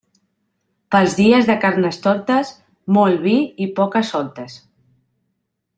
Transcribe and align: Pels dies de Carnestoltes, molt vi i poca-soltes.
Pels 0.95 1.17
dies 1.19 1.49
de 1.49 1.55
Carnestoltes, 1.65 2.55
molt 2.99 3.21
vi 3.27 3.37
i 3.67 3.69
poca-soltes. 3.81 4.57